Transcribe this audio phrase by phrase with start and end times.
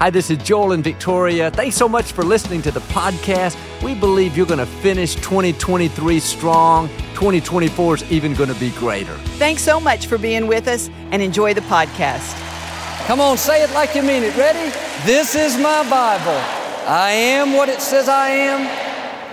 [0.00, 1.50] Hi, this is Joel and Victoria.
[1.50, 3.58] Thanks so much for listening to the podcast.
[3.82, 6.86] We believe you're going to finish 2023 strong.
[7.14, 9.12] 2024 is even going to be greater.
[9.40, 12.32] Thanks so much for being with us and enjoy the podcast.
[13.08, 14.36] Come on, say it like you mean it.
[14.36, 14.70] Ready?
[15.04, 16.40] This is my Bible.
[16.86, 18.60] I am what it says I am.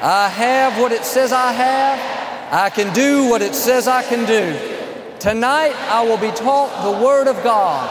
[0.02, 2.52] I have what it says I have.
[2.52, 5.20] I can do what it says I can do.
[5.20, 7.88] Tonight I will be taught the Word of God.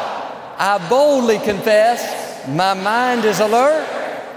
[0.58, 3.89] I boldly confess my mind is alert.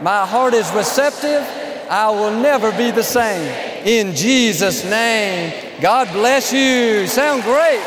[0.02, 1.41] My heart is receptive.
[1.89, 3.48] I will never be the same.
[3.86, 7.08] In Jesus' name, God bless you.
[7.08, 7.83] Sound great.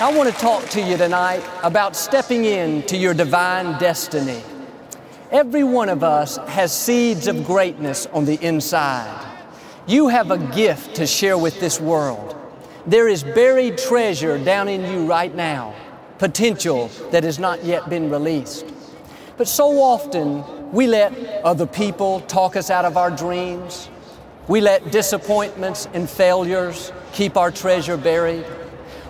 [0.00, 4.42] I want to talk to you tonight about stepping into your divine destiny.
[5.30, 9.26] Every one of us has seeds of greatness on the inside.
[9.86, 12.36] You have a gift to share with this world.
[12.86, 15.74] There is buried treasure down in you right now
[16.20, 18.66] potential that has not yet been released.
[19.38, 23.88] But so often we let other people talk us out of our dreams.
[24.46, 28.44] We let disappointments and failures keep our treasure buried.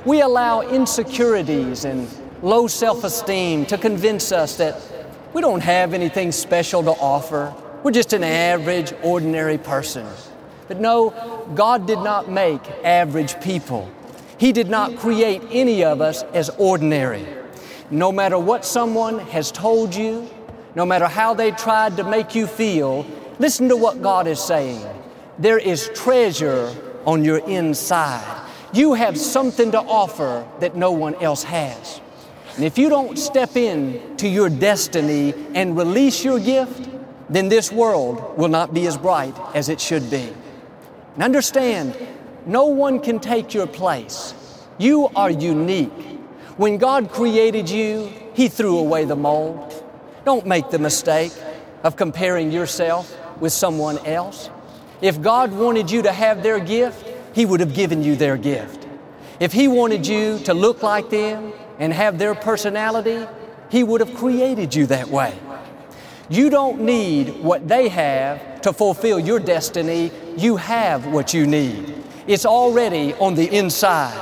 [0.05, 2.09] We allow insecurities and
[2.43, 4.81] low self esteem to convince us that
[5.35, 7.53] we don't have anything special to offer.
[7.83, 10.07] We're just an average, ordinary person.
[10.69, 11.11] But no,
[11.57, 13.91] God did not make average people.
[14.41, 17.27] He did not create any of us as ordinary.
[17.91, 20.31] No matter what someone has told you,
[20.75, 23.05] no matter how they tried to make you feel,
[23.39, 24.83] listen to what God is saying.
[25.39, 26.75] There is treasure
[27.05, 28.49] on your inside.
[28.73, 32.01] You have something to offer that no one else has.
[32.57, 36.89] And if you don't step in to your destiny and release your gift,
[37.29, 40.33] then this world will not be as bright as it should be.
[41.13, 41.95] And understand,
[42.47, 44.35] no one can take your place.
[44.79, 45.93] You are unique.
[46.57, 49.85] When God created you, He threw away the mold.
[50.25, 51.33] Don't make the mistake
[51.83, 54.51] of comparing yourself with someone else.
[55.01, 58.87] If God wanted you to have their gift, He would have given you their gift.
[59.39, 63.27] If He wanted you to look like them and have their personality,
[63.71, 65.39] He would have created you that way.
[66.29, 70.13] You don't need what they have to fulfill your destiny.
[70.37, 72.05] You have what you need.
[72.31, 74.17] It's already on the inside.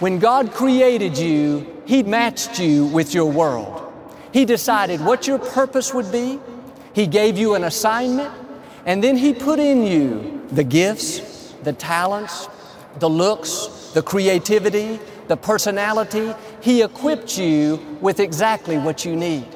[0.00, 3.92] When God created you, He matched you with your world.
[4.32, 6.40] He decided what your purpose would be.
[6.92, 8.34] He gave you an assignment,
[8.84, 12.48] and then He put in you the gifts, the talents,
[12.98, 14.98] the looks, the creativity,
[15.28, 16.34] the personality.
[16.62, 19.46] He equipped you with exactly what you need.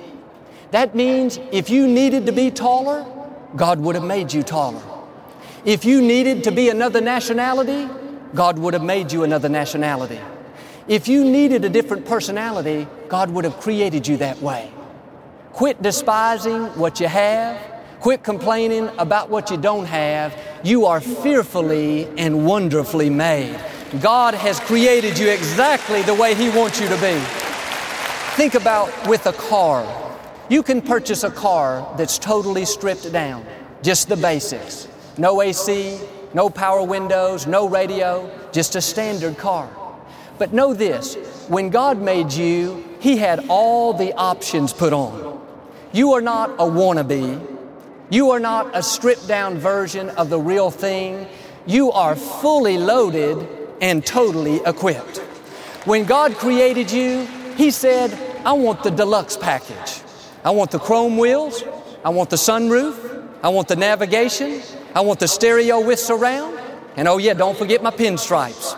[0.71, 3.05] That means if you needed to be taller,
[3.57, 4.98] God would have made you taller.
[5.65, 7.89] If you needed to be another nationality,
[8.35, 10.21] God would have made you another nationality.
[10.87, 14.71] If you needed a different personality, God would have created you that way.
[15.53, 17.61] Quit despising what you have.
[18.01, 20.35] Quit complaining about what you don't have.
[20.63, 23.59] You are fearfully and wonderfully made.
[24.01, 27.19] God has created you exactly the way He wants you to be.
[28.37, 29.85] Think about with a car.
[30.49, 33.45] You can purchase a car that's totally stripped down,
[33.83, 34.87] just the basics.
[35.19, 35.99] No AC,
[36.33, 39.69] no power windows, no radio, just a standard car.
[40.39, 41.17] But know this
[41.49, 45.41] when God made you, He had all the options put on.
[45.93, 47.45] You are not a wannabe.
[48.11, 51.27] You are not a stripped down version of the real thing.
[51.67, 53.47] You are fully loaded
[53.81, 55.19] and totally equipped.
[55.85, 57.27] When God created you,
[57.57, 60.01] He said, I want the deluxe package.
[60.45, 61.65] I want the chrome wheels.
[62.05, 63.08] I want the sunroof.
[63.43, 64.63] I want the navigation.
[64.95, 66.59] I want the stereo with surround.
[66.97, 68.77] And oh, yeah, don't forget my pinstripes.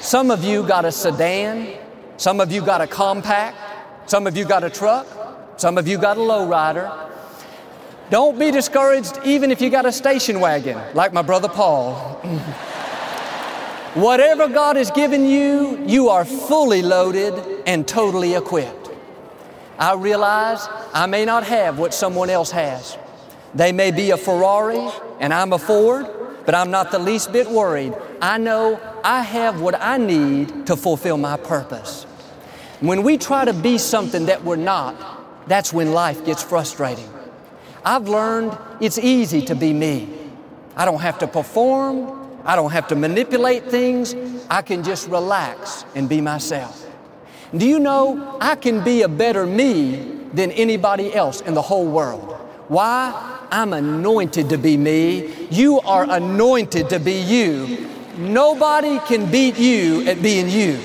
[0.00, 1.76] Some of you got a sedan.
[2.16, 3.58] Some of you got a compact.
[4.06, 5.06] Some of you got a truck.
[5.58, 7.08] Some of you got a lowrider.
[8.08, 11.94] Don't be discouraged even if you got a station wagon, like my brother Paul.
[13.94, 17.34] Whatever God has given you, you are fully loaded
[17.66, 18.79] and totally equipped.
[19.80, 22.98] I realize I may not have what someone else has.
[23.54, 24.86] They may be a Ferrari
[25.18, 26.06] and I'm a Ford,
[26.44, 27.94] but I'm not the least bit worried.
[28.20, 32.04] I know I have what I need to fulfill my purpose.
[32.80, 37.08] When we try to be something that we're not, that's when life gets frustrating.
[37.82, 40.10] I've learned it's easy to be me.
[40.76, 44.14] I don't have to perform, I don't have to manipulate things,
[44.50, 46.89] I can just relax and be myself.
[47.56, 51.86] Do you know I can be a better me than anybody else in the whole
[51.86, 52.36] world?
[52.68, 53.38] Why?
[53.50, 55.48] I'm anointed to be me.
[55.50, 57.88] You are anointed to be you.
[58.16, 60.78] Nobody can beat you at being you.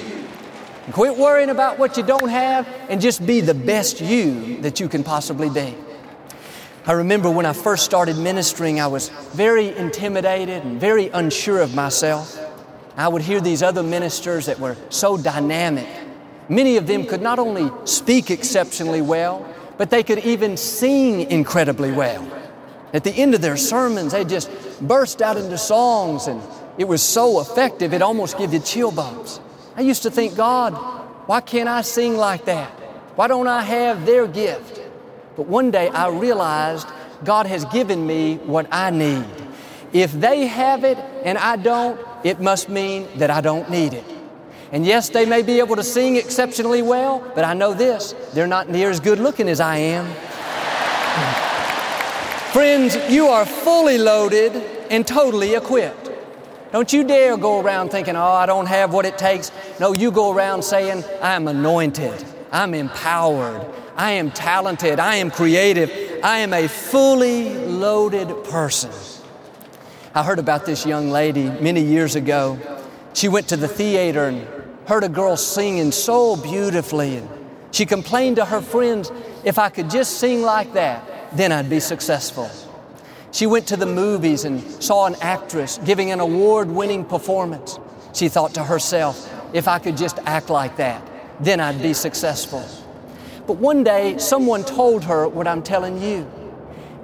[0.91, 4.87] Quit worrying about what you don't have and just be the best you that you
[4.87, 5.75] can possibly be.
[6.87, 11.73] I remember when I first started ministering, I was very intimidated and very unsure of
[11.75, 12.39] myself.
[12.95, 15.87] I would hear these other ministers that were so dynamic.
[16.47, 19.45] Many of them could not only speak exceptionally well,
[19.77, 22.25] but they could even sing incredibly well.
[22.93, 24.49] At the end of their sermons, they just
[24.79, 26.41] burst out into songs, and
[26.77, 29.39] it was so effective, it almost gave you chill bumps.
[29.75, 30.73] I used to think, God,
[31.27, 32.69] why can't I sing like that?
[33.15, 34.81] Why don't I have their gift?
[35.35, 36.87] But one day I realized
[37.23, 39.25] God has given me what I need.
[39.91, 44.05] If they have it and I don't, it must mean that I don't need it.
[44.75, 48.45] And yes, they may be able to sing exceptionally well, but I know this they're
[48.45, 50.05] not near as good looking as I am.
[52.51, 54.53] Friends, you are fully loaded
[54.91, 56.11] and totally equipped.
[56.73, 59.49] Don't you dare go around thinking, oh, I don't have what it takes.
[59.79, 66.19] No, you go around saying, I'm anointed, I'm empowered, I am talented, I am creative,
[66.21, 68.91] I am a fully loaded person.
[70.13, 72.59] I heard about this young lady many years ago.
[73.13, 74.54] She went to the theater and
[74.87, 77.17] heard a girl singing so beautifully.
[77.17, 77.29] And
[77.71, 79.11] she complained to her friends,
[79.43, 82.49] if I could just sing like that, then I'd be successful.
[83.31, 87.79] She went to the movies and saw an actress giving an award winning performance.
[88.13, 91.05] She thought to herself, if I could just act like that,
[91.41, 92.65] then I'd be successful.
[93.45, 96.31] But one day, someone told her what I'm telling you.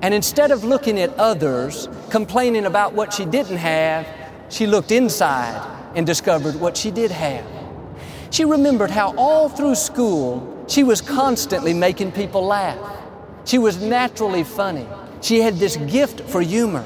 [0.02, 4.08] And instead of looking at others, complaining about what she didn't have,
[4.50, 5.62] she looked inside
[5.96, 7.61] and discovered what she did have.
[8.32, 12.80] She remembered how all through school she was constantly making people laugh.
[13.44, 14.88] She was naturally funny.
[15.22, 16.86] She had this gift for humor.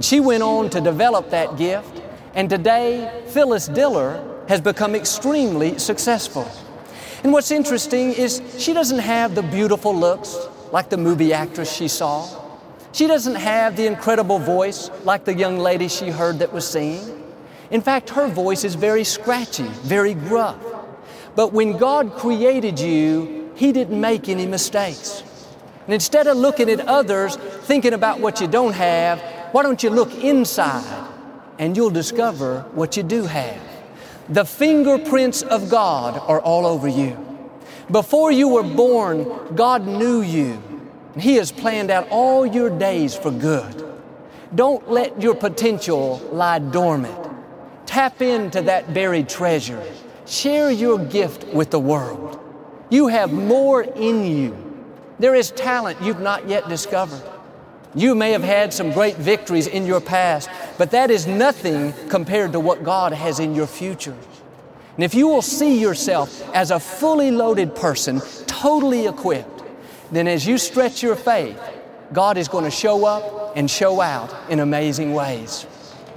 [0.00, 2.00] She went on to develop that gift,
[2.34, 6.48] and today Phyllis Diller has become extremely successful.
[7.24, 10.36] And what's interesting is she doesn't have the beautiful looks
[10.70, 12.28] like the movie actress she saw.
[12.92, 17.27] She doesn't have the incredible voice like the young lady she heard that was singing.
[17.70, 20.56] In fact, her voice is very scratchy, very gruff.
[21.34, 25.22] But when God created you, He didn't make any mistakes.
[25.84, 29.20] And instead of looking at others, thinking about what you don't have,
[29.52, 31.08] why don't you look inside
[31.58, 33.60] and you'll discover what you do have?
[34.28, 37.16] The fingerprints of God are all over you.
[37.90, 40.62] Before you were born, God knew you.
[41.18, 43.84] He has planned out all your days for good.
[44.54, 47.27] Don't let your potential lie dormant.
[47.88, 49.82] Tap into that buried treasure.
[50.26, 52.38] Share your gift with the world.
[52.90, 54.68] You have more in you
[55.18, 57.22] there is talent you've not yet discovered.
[57.94, 62.52] You may have had some great victories in your past, but that is nothing compared
[62.52, 64.16] to what God has in your future.
[64.94, 69.64] And if you will see yourself as a fully loaded person, totally equipped,
[70.12, 71.60] then as you stretch your faith,
[72.12, 75.66] God is going to show up and show out in amazing ways.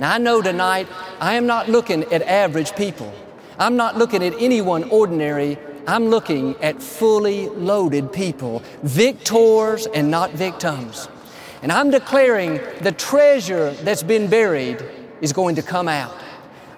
[0.02, 0.88] Now, I know tonight
[1.22, 3.14] I am not looking at average people.
[3.58, 10.32] I'm not looking at anyone ordinary I'm looking at fully loaded people, victors and not
[10.32, 11.08] victims.
[11.64, 14.84] And I'm declaring the treasure that's been buried
[15.22, 16.16] is going to come out.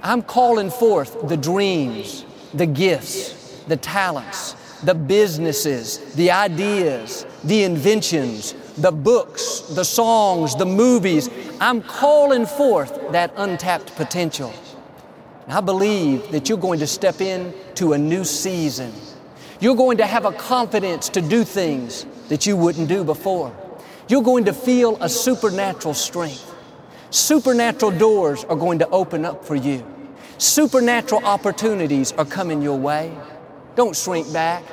[0.01, 4.53] I'm calling forth the dreams, the gifts, the talents,
[4.83, 11.29] the businesses, the ideas, the inventions, the books, the songs, the movies.
[11.59, 14.53] I'm calling forth that untapped potential.
[15.45, 18.91] And I believe that you're going to step into a new season.
[19.59, 23.55] You're going to have a confidence to do things that you wouldn't do before.
[24.07, 26.53] You're going to feel a supernatural strength.
[27.11, 29.85] Supernatural doors are going to open up for you.
[30.37, 33.15] Supernatural opportunities are coming your way.
[33.75, 34.63] Don't shrink back.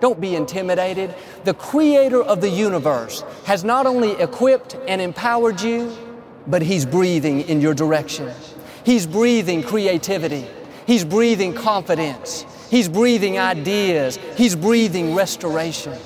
[0.00, 1.14] Don't be intimidated.
[1.44, 5.96] The Creator of the universe has not only equipped and empowered you,
[6.46, 8.30] but He's breathing in your direction.
[8.84, 10.46] He's breathing creativity.
[10.86, 12.46] He's breathing confidence.
[12.70, 14.18] He's breathing ideas.
[14.36, 15.98] He's breathing restoration.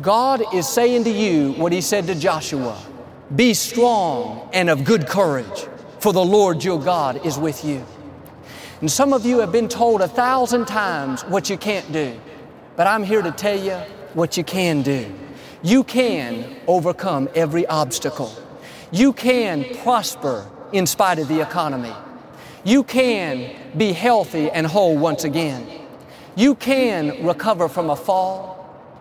[0.00, 2.80] God is saying to you what He said to Joshua
[3.34, 5.66] Be strong and of good courage,
[5.98, 7.84] for the Lord your God is with you.
[8.80, 12.18] And some of you have been told a thousand times what you can't do.
[12.76, 13.76] But I'm here to tell you
[14.14, 15.12] what you can do.
[15.62, 18.34] You can overcome every obstacle.
[18.90, 21.92] You can prosper in spite of the economy.
[22.64, 25.66] You can be healthy and whole once again.
[26.34, 28.52] You can recover from a fall.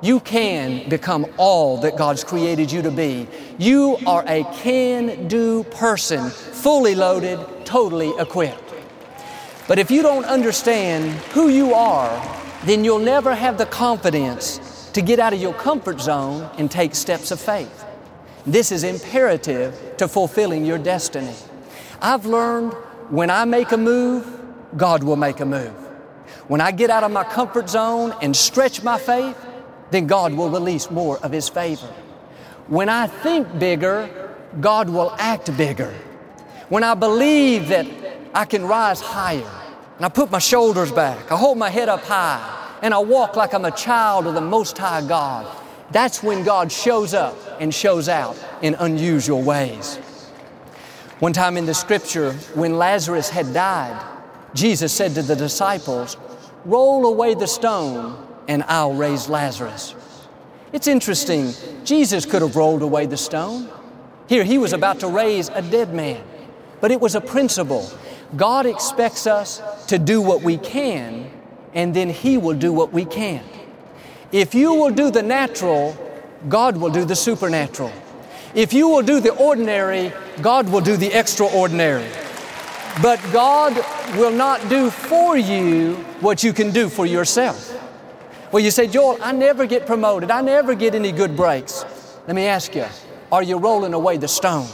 [0.02, 3.28] You can become all that God's created you to be.
[3.58, 8.74] You are a can do person, fully loaded, totally equipped.
[9.68, 15.02] But if you don't understand who you are, then you'll never have the confidence to
[15.02, 17.86] get out of your comfort zone and take steps of faith.
[18.46, 21.36] This is imperative to fulfilling your destiny.
[22.02, 22.74] I've learned
[23.10, 24.40] when I make a move,
[24.78, 25.74] God will make a move.
[26.48, 29.38] When I get out of my comfort zone and stretch my faith,
[29.92, 31.88] then God will release more of His favor.
[32.68, 35.94] When I think bigger, God will act bigger.
[36.70, 37.86] When I believe that
[38.34, 39.61] I can rise higher,
[40.02, 41.32] and I put my shoulders back.
[41.32, 42.80] I hold my head up high.
[42.82, 45.46] And I walk like I'm a child of the Most High God.
[45.92, 49.98] That's when God shows up and shows out in unusual ways.
[51.20, 54.04] One time in the scripture, when Lazarus had died,
[54.56, 56.18] Jesus said to the disciples,
[56.66, 59.94] Roll away the stone and I'll raise Lazarus.
[60.74, 61.54] It's interesting,
[61.86, 63.70] Jesus could have rolled away the stone.
[64.28, 66.24] Here, he was about to raise a dead man,
[66.80, 67.88] but it was a principle.
[68.36, 71.30] God expects us to do what we can,
[71.74, 73.46] and then He will do what we can't.
[74.32, 75.98] If you will do the natural,
[76.48, 77.92] God will do the supernatural.
[78.54, 80.12] If you will do the ordinary,
[80.42, 82.08] God will do the extraordinary.
[83.02, 83.76] But God
[84.18, 87.78] will not do for you what you can do for yourself.
[88.52, 90.30] Well, you say, Joel, I never get promoted.
[90.30, 91.86] I never get any good breaks.
[92.28, 92.86] Let me ask you,
[93.32, 94.68] are you rolling away the stone?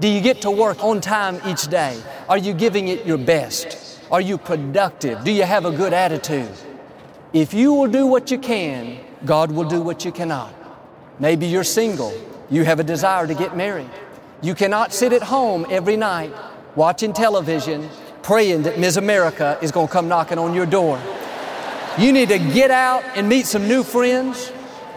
[0.00, 2.02] Do you get to work on time each day?
[2.28, 3.85] Are you giving it your best?
[4.10, 5.24] Are you productive?
[5.24, 6.52] Do you have a good attitude?
[7.32, 10.54] If you will do what you can, God will do what you cannot.
[11.18, 12.12] Maybe you're single.
[12.48, 13.90] You have a desire to get married.
[14.42, 16.32] You cannot sit at home every night
[16.76, 17.88] watching television
[18.22, 18.96] praying that Ms.
[18.96, 21.00] America is going to come knocking on your door.
[21.98, 24.52] You need to get out and meet some new friends,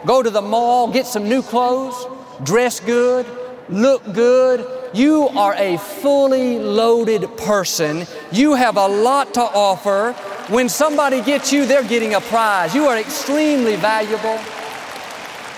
[0.05, 1.95] go to the mall, get some new clothes,
[2.43, 3.25] dress good,
[3.69, 8.05] look good, you are a fully loaded person.
[8.31, 10.13] You have a lot to offer.
[10.51, 12.73] When somebody gets you, they're getting a prize.
[12.73, 14.39] You are extremely valuable.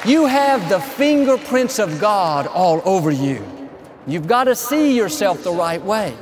[0.06, 3.46] You have the fingerprints of God all over you.
[4.08, 6.18] You've got to see yourself the right way.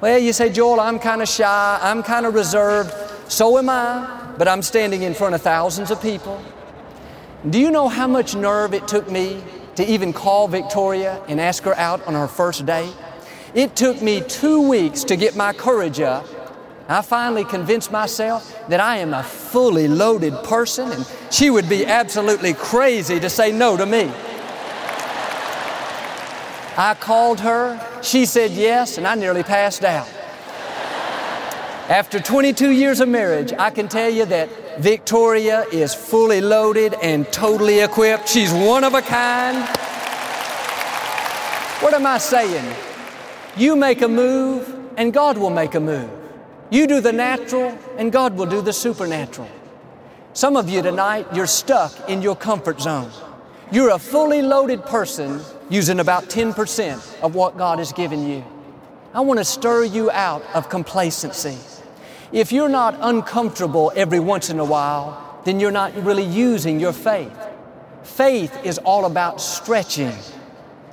[0.00, 2.92] Well, you say, Joel, I'm kind of shy, I'm kind of reserved.
[3.30, 6.42] So am I, but I'm standing in front of thousands of people.
[7.48, 9.42] Do you know how much nerve it took me
[9.76, 12.94] to even call Victoria and ask her out on her first date.
[13.54, 16.26] It took me two weeks to get my courage up.
[16.88, 21.86] I finally convinced myself that I am a fully loaded person and she would be
[21.86, 24.10] absolutely crazy to say no to me.
[26.76, 30.08] I called her, she said yes, and I nearly passed out.
[31.88, 34.48] After 22 years of marriage, I can tell you that
[34.82, 38.28] Victoria is fully loaded and totally equipped.
[38.28, 39.58] She's one of a kind.
[41.80, 42.74] What am I saying?
[43.56, 46.10] You make a move, and God will make a move.
[46.70, 49.48] You do the natural, and God will do the supernatural.
[50.32, 53.12] Some of you tonight, you're stuck in your comfort zone.
[53.70, 58.44] You're a fully loaded person using about 10% of what God has given you.
[59.14, 61.56] I want to stir you out of complacency.
[62.32, 66.94] If you're not uncomfortable every once in a while, then you're not really using your
[66.94, 67.36] faith.
[68.04, 70.14] Faith is all about stretching.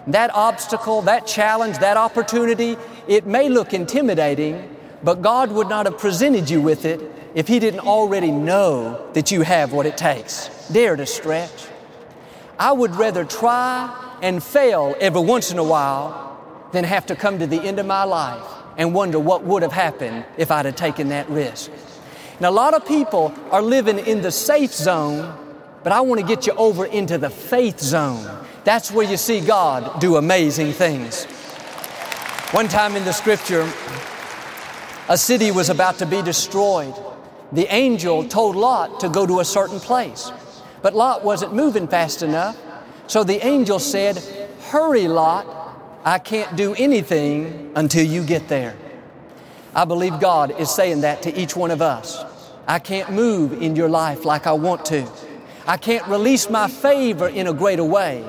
[0.08, 2.75] That obstacle, that challenge, that opportunity,
[3.08, 7.00] it may look intimidating, but God would not have presented you with it
[7.34, 10.50] if He didn't already know that you have what it takes.
[10.67, 11.67] Dare to stretch.
[12.58, 17.39] I would rather try and fail every once in a while than have to come
[17.39, 20.77] to the end of my life and wonder what would have happened if I'd have
[20.77, 21.69] taken that risk.
[22.39, 25.38] Now, a lot of people are living in the safe zone,
[25.83, 28.25] but I want to get you over into the faith zone.
[28.63, 31.25] That's where you see God do amazing things.
[32.51, 33.69] One time in the scripture,
[35.09, 36.95] a city was about to be destroyed.
[37.51, 40.31] The angel told Lot to go to a certain place,
[40.81, 42.57] but Lot wasn't moving fast enough.
[43.07, 44.24] So the angel said,
[44.69, 45.59] Hurry, Lot.
[46.03, 48.75] I can't do anything until you get there.
[49.75, 52.24] I believe God is saying that to each one of us.
[52.68, 55.08] I can't move in your life like I want to.
[55.68, 58.25] I can't release my favor in a greater way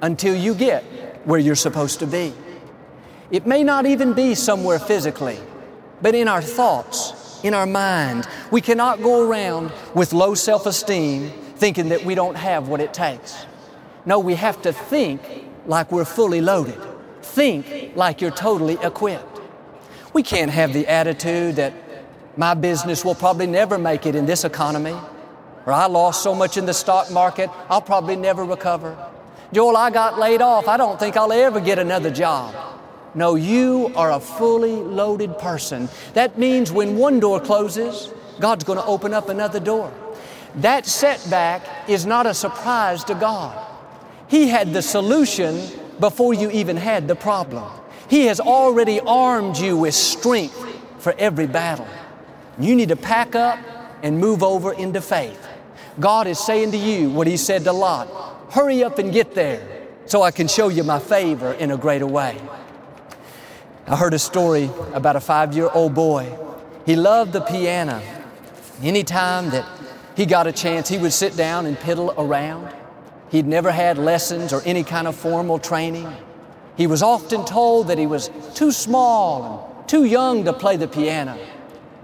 [0.00, 0.82] until you get
[1.26, 2.32] where you're supposed to be.
[3.30, 5.38] It may not even be somewhere physically,
[6.00, 8.26] but in our thoughts, in our mind.
[8.50, 12.92] We cannot go around with low self esteem thinking that we don't have what it
[12.92, 13.46] takes.
[14.04, 15.20] No, we have to think
[15.66, 16.78] like we're fully loaded,
[17.24, 19.40] think like you're totally equipped.
[20.12, 21.72] We can't have the attitude that
[22.36, 24.96] my business will probably never make it in this economy,
[25.66, 28.96] or I lost so much in the stock market, I'll probably never recover.
[29.52, 32.54] Joel, I got laid off, I don't think I'll ever get another job.
[33.14, 35.88] No, you are a fully loaded person.
[36.14, 38.10] That means when one door closes,
[38.40, 39.92] God's going to open up another door.
[40.56, 43.58] That setback is not a surprise to God.
[44.28, 45.60] He had the solution
[46.00, 47.70] before you even had the problem.
[48.08, 50.56] He has already armed you with strength
[50.98, 51.88] for every battle.
[52.58, 53.58] You need to pack up
[54.02, 55.46] and move over into faith.
[56.00, 58.08] God is saying to you what He said to Lot
[58.52, 59.66] hurry up and get there
[60.04, 62.38] so I can show you my favor in a greater way.
[63.86, 66.38] I heard a story about a five year old boy.
[66.84, 68.02] He loved the piano.
[68.82, 69.66] Anytime that
[70.16, 72.74] he got a chance, he would sit down and piddle around.
[73.32, 76.06] He'd never had lessons or any kind of formal training.
[76.76, 80.86] He was often told that he was too small and too young to play the
[80.86, 81.38] piano.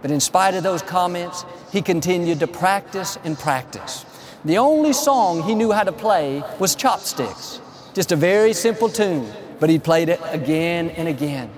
[0.00, 4.06] But in spite of those comments, he continued to practice and practice.
[4.46, 7.60] The only song he knew how to play was Chopsticks,
[7.92, 11.50] just a very simple tune, but he played it again and again.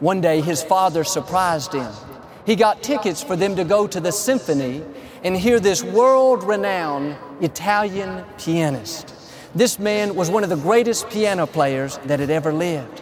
[0.00, 1.90] One day his father surprised him.
[2.44, 4.82] He got tickets for them to go to the symphony
[5.24, 9.14] and hear this world renowned Italian pianist.
[9.54, 13.00] This man was one of the greatest piano players that had ever lived.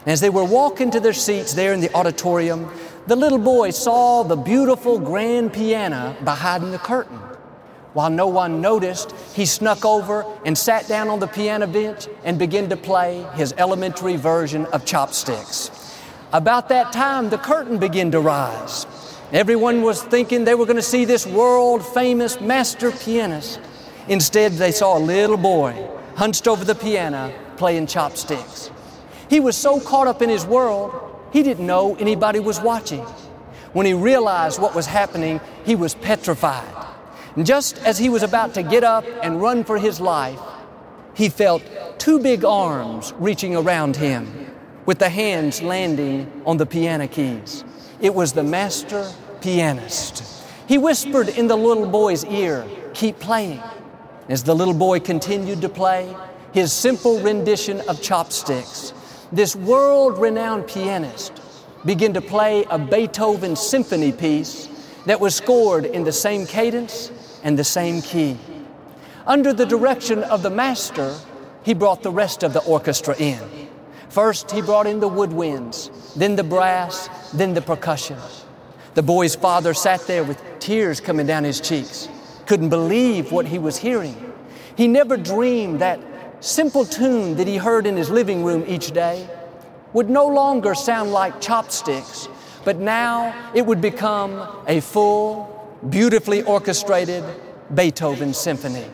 [0.00, 2.70] And as they were walking to their seats there in the auditorium,
[3.06, 7.18] the little boy saw the beautiful grand piano behind the curtain.
[7.92, 12.38] While no one noticed, he snuck over and sat down on the piano bench and
[12.38, 15.70] began to play his elementary version of chopsticks.
[16.32, 18.86] About that time, the curtain began to rise.
[19.32, 23.60] Everyone was thinking they were going to see this world famous master pianist.
[24.08, 28.70] Instead, they saw a little boy hunched over the piano playing chopsticks.
[29.28, 30.92] He was so caught up in his world,
[31.32, 33.06] he didn't know anybody was watching.
[33.72, 36.74] When he realized what was happening, he was petrified.
[37.36, 40.40] And just as he was about to get up and run for his life,
[41.14, 41.62] he felt
[41.98, 44.52] two big arms reaching around him
[44.86, 47.64] with the hands landing on the piano keys.
[48.00, 49.10] It was the master
[49.40, 50.24] pianist.
[50.66, 53.62] He whispered in the little boy's ear, Keep playing.
[54.28, 56.14] As the little boy continued to play
[56.52, 58.92] his simple rendition of chopsticks,
[59.32, 61.40] this world renowned pianist
[61.84, 64.68] began to play a Beethoven symphony piece
[65.06, 67.10] that was scored in the same cadence
[67.42, 68.36] and the same key.
[69.26, 71.16] Under the direction of the master,
[71.62, 73.59] he brought the rest of the orchestra in.
[74.10, 78.18] First, he brought in the woodwinds, then the brass, then the percussion.
[78.94, 82.08] The boy's father sat there with tears coming down his cheeks,
[82.46, 84.32] couldn't believe what he was hearing.
[84.76, 86.00] He never dreamed that
[86.40, 89.28] simple tune that he heard in his living room each day
[89.92, 92.28] would no longer sound like chopsticks,
[92.64, 97.22] but now it would become a full, beautifully orchestrated
[97.74, 98.86] Beethoven symphony.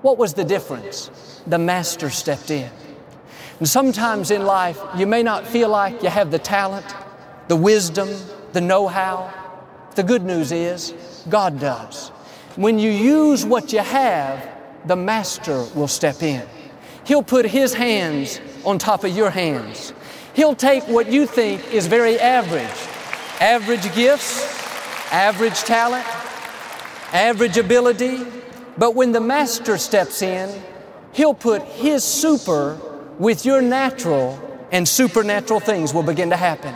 [0.00, 1.10] What was the difference?
[1.46, 2.70] The master stepped in.
[3.58, 6.86] And sometimes in life, you may not feel like you have the talent,
[7.48, 8.08] the wisdom,
[8.52, 9.32] the know how.
[9.94, 10.92] The good news is,
[11.28, 12.08] God does.
[12.56, 14.46] When you use what you have,
[14.84, 16.46] the Master will step in.
[17.04, 19.94] He'll put His hands on top of your hands.
[20.34, 22.70] He'll take what you think is very average
[23.40, 24.40] average gifts,
[25.12, 26.06] average talent,
[27.12, 28.24] average ability.
[28.78, 30.62] But when the Master steps in,
[31.12, 32.78] He'll put His super
[33.18, 34.38] with your natural
[34.72, 36.74] and supernatural things will begin to happen.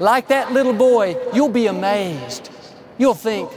[0.00, 2.50] like that little boy, you'll be amazed.
[2.98, 3.50] You'll think,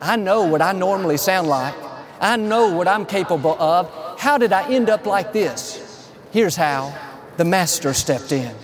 [0.00, 1.74] I know what I normally sound like.
[2.20, 3.88] I know what I'm capable of.
[4.18, 6.10] How did I end up like this?
[6.32, 6.92] Here's how
[7.36, 8.54] the Master stepped in.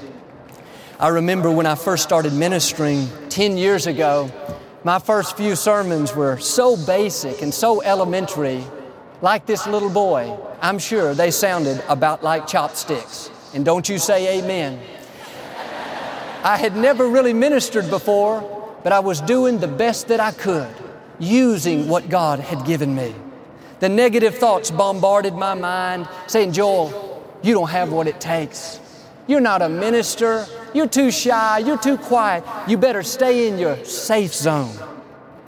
[0.98, 4.30] I remember when I first started ministering 10 years ago,
[4.84, 8.64] my first few sermons were so basic and so elementary,
[9.22, 10.36] like this little boy.
[10.60, 13.30] I'm sure they sounded about like chopsticks.
[13.54, 14.80] And don't you say amen.
[16.44, 18.42] I had never really ministered before,
[18.82, 20.74] but I was doing the best that I could,
[21.20, 23.14] using what God had given me.
[23.78, 28.80] The negative thoughts bombarded my mind, saying, Joel, you don't have what it takes.
[29.28, 30.46] You're not a minister.
[30.74, 31.58] You're too shy.
[31.58, 32.44] You're too quiet.
[32.66, 34.76] You better stay in your safe zone.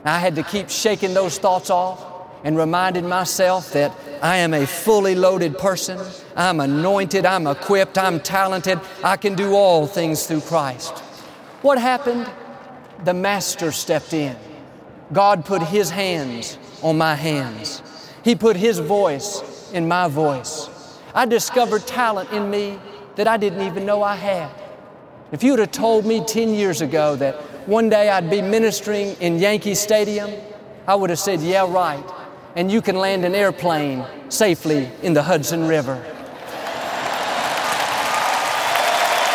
[0.04, 2.13] I had to keep shaking those thoughts off
[2.44, 5.98] and reminded myself that I am a fully loaded person.
[6.36, 7.24] I'm anointed.
[7.26, 7.98] I'm equipped.
[7.98, 8.78] I'm talented.
[9.02, 10.98] I can do all things through Christ.
[11.62, 12.30] What happened?
[13.04, 14.36] The Master stepped in.
[15.12, 17.82] God put His hands on my hands.
[18.22, 20.68] He put His voice in my voice.
[21.14, 22.78] I discovered talent in me
[23.16, 24.50] that I didn't even know I had.
[25.32, 27.34] If you would have told me 10 years ago that
[27.68, 30.30] one day I'd be ministering in Yankee Stadium,
[30.86, 32.04] I would have said, Yeah, right.
[32.56, 35.96] And you can land an airplane safely in the Hudson River.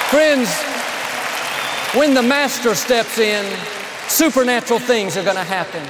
[0.10, 0.50] Friends,
[1.94, 3.46] when the Master steps in,
[4.08, 5.86] supernatural things are going to happen.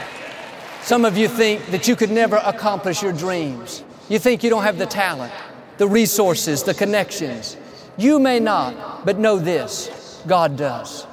[0.82, 3.84] Some of you think that you could never accomplish your dreams.
[4.10, 5.32] You think you don't have the talent,
[5.78, 7.58] the resources, the connections.
[7.98, 11.06] You may not, but know this God does.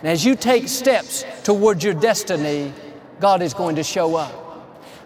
[0.00, 2.72] And as you take steps towards your destiny,
[3.20, 4.49] God is going to show up.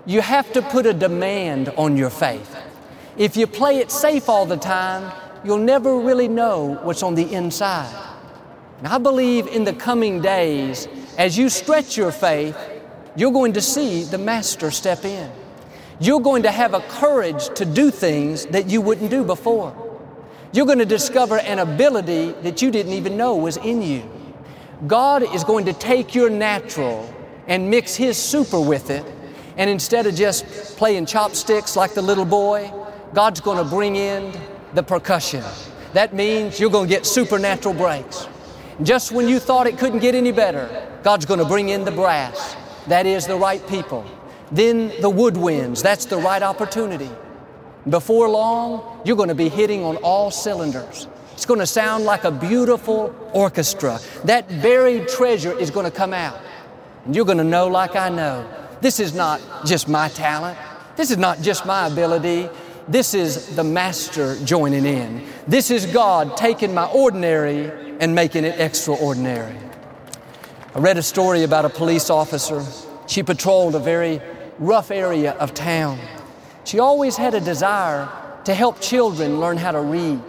[0.06, 2.56] You have to put a demand on your faith.
[3.16, 5.12] If you play it safe all the time,
[5.44, 7.94] you'll never really know what's on the inside.
[8.78, 12.56] And I believe in the coming days, as you stretch your faith,
[13.16, 15.30] you're going to see the Master step in.
[16.00, 19.74] You're going to have a courage to do things that you wouldn't do before.
[20.52, 24.02] You're going to discover an ability that you didn't even know was in you.
[24.86, 27.12] God is going to take your natural
[27.46, 29.04] and mix His super with it,
[29.56, 30.44] and instead of just
[30.76, 32.72] playing chopsticks like the little boy,
[33.12, 34.32] God's going to bring in
[34.74, 35.44] the percussion.
[35.92, 38.26] That means you're going to get supernatural breaks.
[38.82, 41.92] Just when you thought it couldn't get any better, God's going to bring in the
[41.92, 42.56] brass.
[42.88, 44.04] That is the right people.
[44.50, 47.10] Then the woodwinds, that's the right opportunity.
[47.88, 51.06] Before long, you're going to be hitting on all cylinders.
[51.32, 54.00] It's going to sound like a beautiful orchestra.
[54.24, 56.40] That buried treasure is going to come out.
[57.04, 58.48] And you're going to know, like I know,
[58.80, 60.58] this is not just my talent.
[60.96, 62.48] This is not just my ability.
[62.87, 65.26] This is the Master joining in.
[65.46, 69.56] This is God taking my ordinary and making it extraordinary.
[70.74, 72.62] I read a story about a police officer.
[73.06, 74.20] She patrolled a very
[74.58, 75.98] rough area of town.
[76.64, 78.08] She always had a desire
[78.44, 80.20] to help children learn how to read.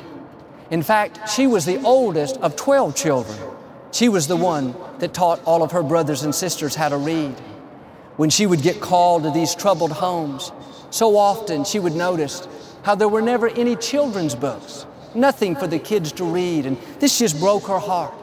[0.71, 3.38] In fact, she was the oldest of 12 children.
[3.91, 7.36] She was the one that taught all of her brothers and sisters how to read.
[8.17, 10.51] When she would get called to these troubled homes,
[10.89, 12.47] so often she would notice
[12.84, 17.19] how there were never any children's books, nothing for the kids to read, and this
[17.19, 18.13] just broke her heart.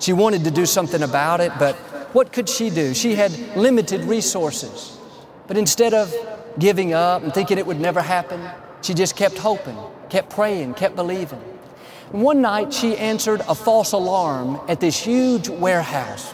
[0.00, 1.76] She wanted to do something about it, but
[2.14, 2.94] what could she do?
[2.94, 4.98] She had limited resources.
[5.46, 6.12] But instead of
[6.58, 8.40] giving up and thinking it would never happen,
[8.82, 9.76] she just kept hoping,
[10.08, 11.42] kept praying, kept believing.
[12.12, 16.32] And one night she answered a false alarm at this huge warehouse.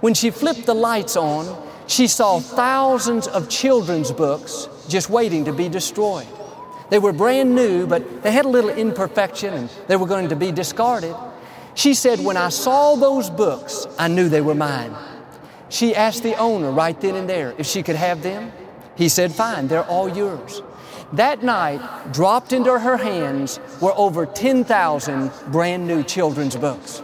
[0.00, 1.46] When she flipped the lights on,
[1.86, 6.26] she saw thousands of children's books just waiting to be destroyed.
[6.90, 10.36] They were brand new, but they had a little imperfection and they were going to
[10.36, 11.14] be discarded.
[11.74, 14.94] She said, When I saw those books, I knew they were mine.
[15.68, 18.52] She asked the owner right then and there if she could have them.
[18.96, 20.62] He said, Fine, they're all yours.
[21.12, 27.00] That night, dropped into her hands were over 10,000 brand new children's books.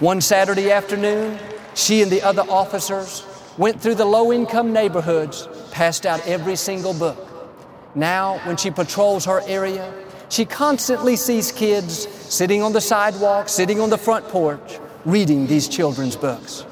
[0.00, 1.38] One Saturday afternoon,
[1.74, 3.24] she and the other officers
[3.58, 7.28] went through the low income neighborhoods, passed out every single book.
[7.94, 9.92] Now, when she patrols her area,
[10.28, 15.68] she constantly sees kids sitting on the sidewalk, sitting on the front porch, reading these
[15.68, 16.62] children's books.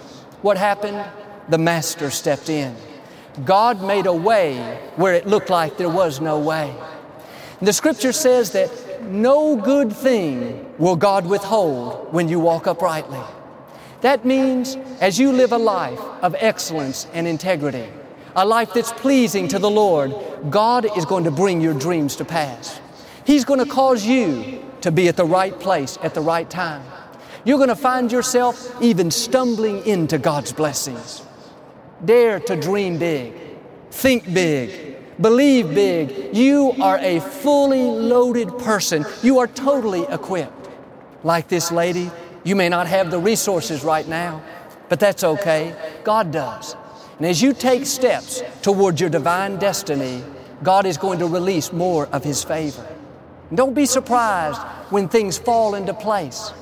[0.42, 1.04] What happened?
[1.48, 2.76] The Master stepped in.
[3.44, 6.74] God made a way where it looked like there was no way.
[7.60, 13.20] The scripture says that no good thing will God withhold when you walk uprightly.
[14.06, 17.88] That means as you live a life of excellence and integrity,
[18.36, 20.14] a life that's pleasing to the Lord,
[20.48, 22.80] God is going to bring your dreams to pass.
[23.24, 26.84] He's going to cause you to be at the right place at the right time.
[27.42, 31.24] You're going to find yourself even stumbling into God's blessings.
[32.04, 33.32] Dare to dream big,
[33.90, 36.32] think big, believe big.
[36.32, 39.04] You are a fully loaded person.
[39.24, 40.70] You are totally equipped.
[41.24, 42.12] Like this lady,
[42.46, 44.40] you may not have the resources right now,
[44.88, 45.74] but that's okay.
[46.04, 46.76] God does.
[47.18, 50.22] And as you take steps toward your divine destiny,
[50.62, 52.86] God is going to release more of His favor.
[53.48, 54.60] And don't be surprised
[54.92, 56.52] when things fall into place.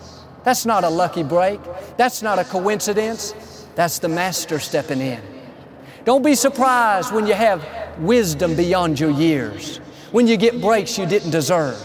[0.43, 1.61] That's not a lucky break.
[1.99, 3.35] That's not a coincidence.
[3.75, 5.21] That's the Master stepping in.
[6.07, 7.63] Don't be surprised when you have
[7.99, 9.79] wisdom beyond your years,
[10.13, 11.77] when you get breaks you didn't deserve,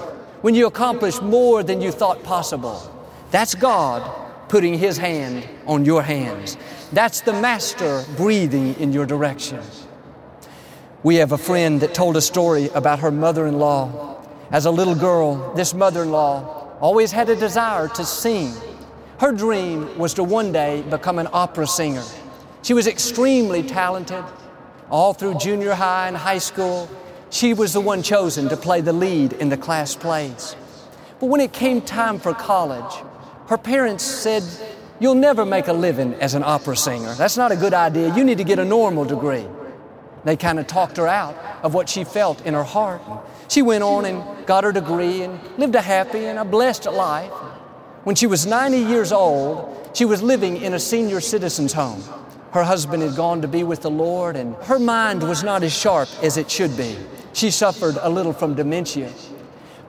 [0.42, 2.96] when you accomplish more than you thought possible.
[3.32, 6.58] That's God putting His hand on your hands.
[6.92, 9.62] That's the Master breathing in your direction.
[11.04, 14.18] We have a friend that told a story about her mother in law.
[14.52, 18.54] As a little girl, this mother in law always had a desire to sing.
[19.20, 22.04] Her dream was to one day become an opera singer.
[22.64, 24.24] She was extremely talented.
[24.90, 26.90] All through junior high and high school,
[27.30, 30.56] she was the one chosen to play the lead in the class plays.
[31.20, 33.04] But when it came time for college,
[33.50, 34.44] her parents said,
[35.00, 37.14] You'll never make a living as an opera singer.
[37.16, 38.14] That's not a good idea.
[38.14, 39.46] You need to get a normal degree.
[40.26, 43.02] They kind of talked her out of what she felt in her heart.
[43.48, 47.32] She went on and got her degree and lived a happy and a blessed life.
[48.04, 52.04] When she was 90 years old, she was living in a senior citizen's home.
[52.52, 55.74] Her husband had gone to be with the Lord, and her mind was not as
[55.74, 56.98] sharp as it should be.
[57.34, 59.12] She suffered a little from dementia.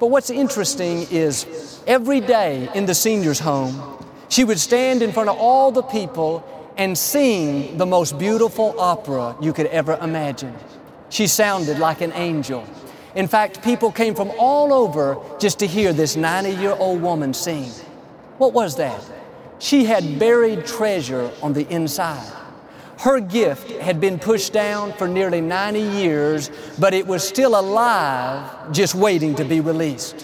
[0.01, 5.29] But what's interesting is every day in the senior's home, she would stand in front
[5.29, 6.43] of all the people
[6.79, 10.57] and sing the most beautiful opera you could ever imagine.
[11.11, 12.67] She sounded like an angel.
[13.15, 17.35] In fact, people came from all over just to hear this 90 year old woman
[17.35, 17.71] sing.
[18.39, 19.05] What was that?
[19.59, 22.33] She had buried treasure on the inside.
[23.01, 28.73] Her gift had been pushed down for nearly 90 years, but it was still alive,
[28.73, 30.23] just waiting to be released.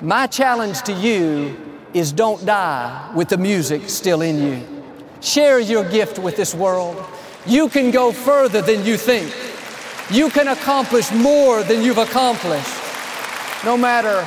[0.00, 1.56] My challenge to you
[1.94, 4.84] is don't die with the music still in you.
[5.20, 7.04] Share your gift with this world.
[7.44, 9.34] You can go further than you think.
[10.08, 12.76] You can accomplish more than you've accomplished.
[13.64, 14.22] No matter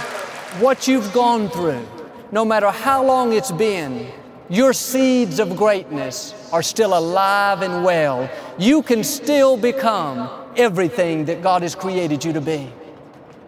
[0.60, 1.88] what you've gone through,
[2.34, 4.12] no matter how long it's been,
[4.52, 8.30] your seeds of greatness are still alive and well.
[8.60, 12.70] You can still become everything that God has created you to be.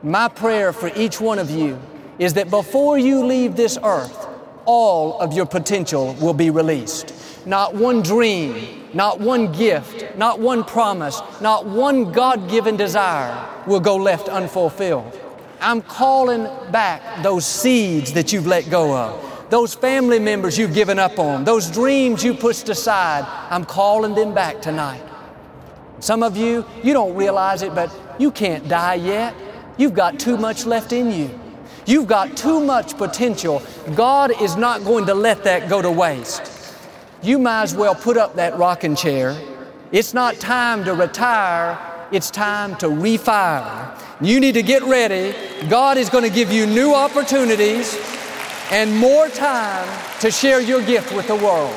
[0.01, 1.77] My prayer for each one of you
[2.19, 4.29] is that before you leave this earth,
[4.63, 7.13] all of your potential will be released.
[7.45, 13.81] Not one dream, not one gift, not one promise, not one God given desire will
[13.81, 15.19] go left unfulfilled.
[15.59, 20.97] I'm calling back those seeds that you've let go of those family members you've given
[20.97, 25.03] up on, those dreams you pushed aside, I'm calling them back tonight.
[25.99, 29.35] Some of you, you don't realize it, but you can't die yet.
[29.77, 31.39] You've got too much left in you.
[31.85, 33.61] You've got too much potential.
[33.93, 36.73] God is not going to let that go to waste.
[37.21, 39.39] You might as well put up that rocking chair.
[39.91, 41.77] It's not time to retire,
[42.11, 44.01] it's time to refire.
[44.19, 45.35] You need to get ready.
[45.69, 47.99] God is going to give you new opportunities
[48.73, 49.87] and more time
[50.19, 51.71] to share your gift with the world.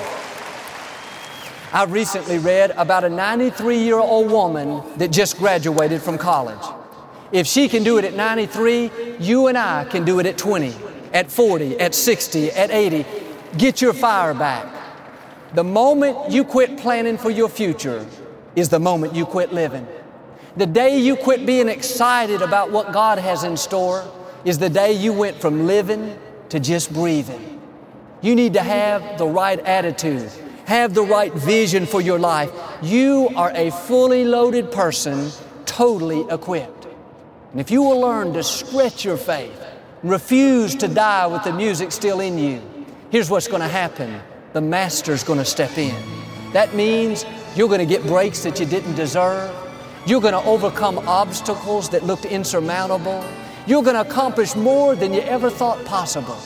[1.70, 6.66] I recently read about a 93 year old woman that just graduated from college.
[7.32, 10.74] If she can do it at 93, you and I can do it at 20,
[11.12, 13.04] at 40, at 60, at 80.
[13.58, 14.66] Get your fire back.
[15.52, 18.06] The moment you quit planning for your future
[18.54, 19.86] is the moment you quit living.
[20.56, 24.10] The day you quit being excited about what God has in store
[24.46, 26.18] is the day you went from living
[26.50, 27.60] to just breathing.
[28.22, 30.30] You need to have the right attitude,
[30.66, 32.50] have the right vision for your life.
[32.82, 35.30] You are a fully loaded person,
[35.64, 36.86] totally equipped.
[37.52, 39.62] And if you will learn to stretch your faith,
[40.02, 42.62] refuse to die with the music still in you,
[43.10, 44.20] here's what's going to happen
[44.52, 45.94] the Master's going to step in.
[46.52, 49.54] That means you're going to get breaks that you didn't deserve.
[50.06, 53.22] You're going to overcome obstacles that looked insurmountable.
[53.66, 56.36] You're going to accomplish more than you ever thought possible.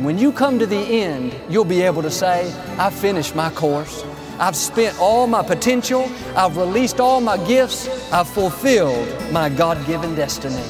[0.00, 4.04] When you come to the end, you'll be able to say, I've finished my course.
[4.38, 6.10] I've spent all my potential.
[6.36, 7.88] I've released all my gifts.
[8.12, 10.62] I've fulfilled my God given destiny.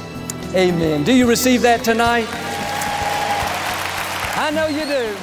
[0.55, 1.03] Amen.
[1.03, 2.29] Do you receive that tonight?
[4.39, 5.17] I know you do.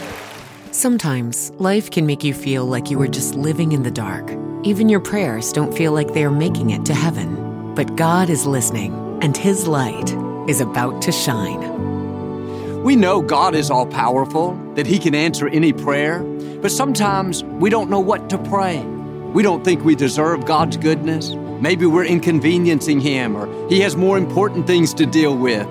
[0.72, 4.30] Sometimes life can make you feel like you are just living in the dark.
[4.64, 7.74] Even your prayers don't feel like they are making it to heaven.
[7.76, 10.14] But God is listening, and His light
[10.50, 12.84] is about to shine.
[12.84, 16.24] We know God is all powerful that He can answer any prayer,
[16.62, 18.82] but sometimes we don't know what to pray.
[19.34, 21.34] We don't think we deserve God's goodness.
[21.62, 25.68] Maybe we're inconveniencing Him or He has more important things to deal with.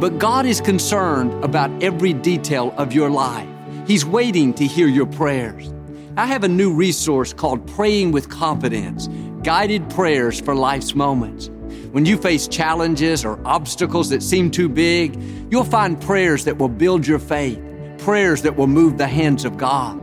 [0.00, 3.48] But God is concerned about every detail of your life.
[3.86, 5.74] He's waiting to hear your prayers.
[6.16, 9.08] I have a new resource called Praying with Confidence
[9.42, 11.50] Guided Prayers for Life's Moments.
[11.92, 16.68] When you face challenges or obstacles that seem too big, you'll find prayers that will
[16.68, 17.60] build your faith,
[17.98, 20.00] prayers that will move the hands of God.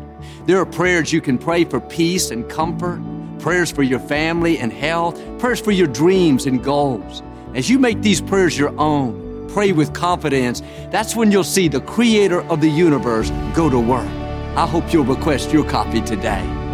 [0.47, 3.01] There are prayers you can pray for peace and comfort,
[3.39, 7.23] prayers for your family and health, prayers for your dreams and goals.
[7.55, 11.79] As you make these prayers your own, pray with confidence, that's when you'll see the
[11.79, 14.09] Creator of the universe go to work.
[14.57, 16.66] I hope you'll request your copy today.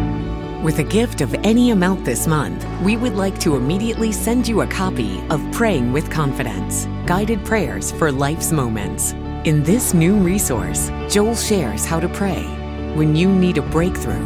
[0.63, 4.61] With a gift of any amount this month, we would like to immediately send you
[4.61, 9.11] a copy of Praying with Confidence Guided Prayers for Life's Moments.
[9.43, 12.43] In this new resource, Joel shares how to pray
[12.95, 14.23] when you need a breakthrough,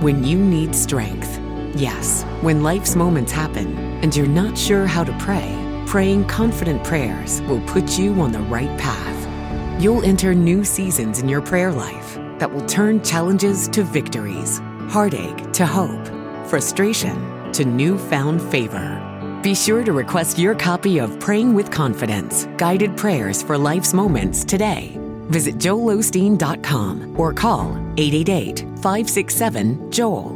[0.00, 1.40] when you need strength.
[1.74, 7.40] Yes, when life's moments happen and you're not sure how to pray, praying confident prayers
[7.48, 9.80] will put you on the right path.
[9.82, 15.52] You'll enter new seasons in your prayer life that will turn challenges to victories heartache
[15.52, 16.06] to hope,
[16.46, 19.04] frustration to newfound favor.
[19.42, 24.44] Be sure to request your copy of Praying with Confidence Guided Prayers for Life's Moments
[24.44, 24.98] today.
[25.28, 30.34] Visit joelosteen.com or call 888 567 Joel.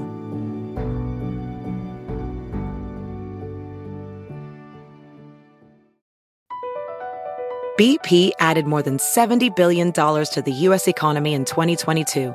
[7.79, 10.87] BP added more than $70 billion to the U.S.
[10.89, 12.35] economy in 2022